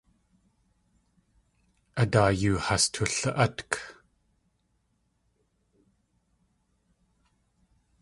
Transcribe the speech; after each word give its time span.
A 2.01 2.03
daa 2.13 2.31
yoo 2.39 2.57
has 2.67 2.83
tuli.átk. 2.93 3.73